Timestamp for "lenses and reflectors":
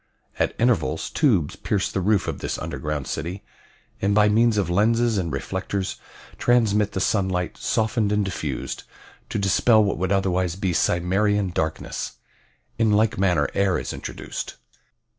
4.67-5.97